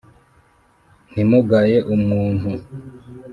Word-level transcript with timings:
ntimugaye 1.11 1.77
umuntu, 1.95 2.49